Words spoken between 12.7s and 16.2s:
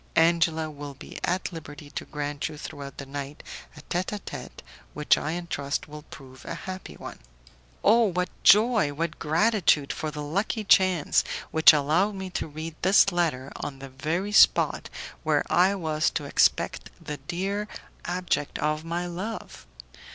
this letter on the very spot where I was